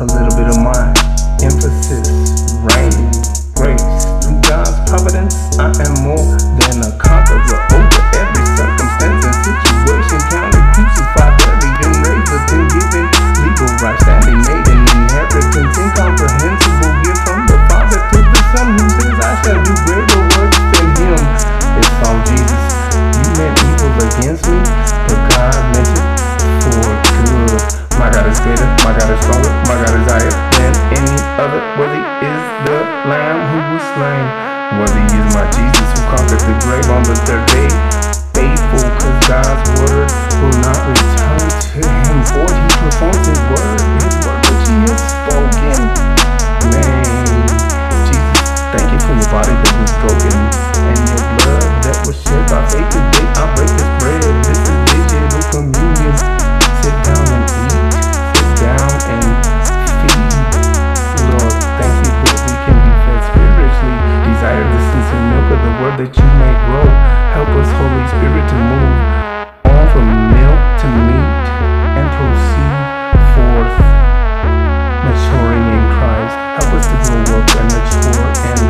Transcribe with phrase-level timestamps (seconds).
[0.00, 0.27] a little
[32.22, 32.78] is the
[33.10, 34.26] Lamb who was slain.
[34.80, 35.97] Worthy is my Jesus.
[65.98, 66.86] that you may grow.
[67.34, 68.94] Help us, Holy Spirit, to move
[69.66, 71.46] on from milk to meat
[71.98, 73.74] and proceed forth,
[75.02, 76.38] maturing in Christ.
[76.54, 78.62] Help us to grow up and mature and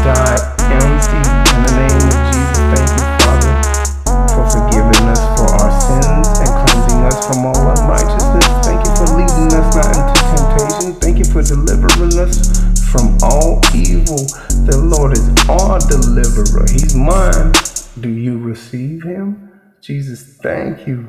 [0.00, 0.40] die
[0.72, 1.20] empty.
[1.52, 3.52] In the name of Jesus, thank you, Father,
[4.32, 8.48] for forgiving us for our sins and cleansing us from all unrighteousness.
[8.64, 10.96] Thank you for leading us not into temptation.
[10.96, 12.40] Thank you for delivering us
[12.88, 14.18] from all evil.
[14.66, 16.66] The Lord is our deliverer.
[16.70, 17.52] He's mine.
[18.00, 19.60] Do you receive him?
[19.80, 21.08] Jesus, thank you.